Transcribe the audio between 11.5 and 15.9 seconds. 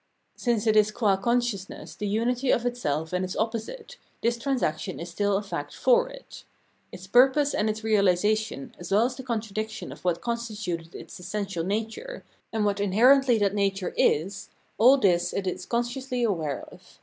nature, and what inherently that nature is— all this it is